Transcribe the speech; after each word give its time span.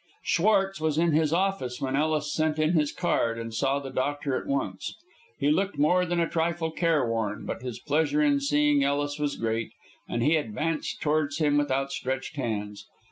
Schwartz 0.23 0.81
was 0.81 0.97
in 0.97 1.11
his 1.11 1.31
office 1.31 1.79
when 1.79 1.95
Ellis 1.95 2.33
sent 2.33 2.57
in 2.57 2.71
his 2.73 2.91
card, 2.91 3.37
and 3.37 3.53
saw 3.53 3.77
the 3.77 3.91
doctor 3.91 4.35
at 4.35 4.47
once. 4.47 4.95
He 5.37 5.51
looked 5.51 5.77
more 5.77 6.07
than 6.07 6.19
a 6.19 6.27
trifle 6.27 6.71
careworn, 6.71 7.45
but 7.45 7.61
his 7.61 7.77
pleasure 7.79 8.23
in 8.23 8.39
seeing 8.39 8.83
Ellis 8.83 9.19
was 9.19 9.35
great, 9.35 9.69
and 10.09 10.23
he 10.23 10.37
advanced 10.37 11.01
towards 11.01 11.37
him 11.37 11.55
with 11.55 11.69
outstretched 11.69 12.35
hands. 12.35 12.87